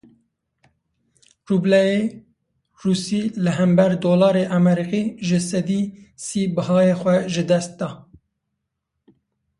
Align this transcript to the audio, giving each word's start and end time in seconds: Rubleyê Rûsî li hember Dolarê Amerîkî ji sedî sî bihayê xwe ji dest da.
Rubleyê 1.49 1.99
Rûsî 2.81 3.23
li 3.43 3.51
hember 3.57 3.91
Dolarê 4.05 4.45
Amerîkî 4.57 5.03
ji 5.27 5.39
sedî 5.49 5.81
sî 6.25 6.41
bihayê 6.55 6.95
xwe 7.01 7.17
ji 7.33 7.43
dest 7.49 7.71
da. 7.79 7.89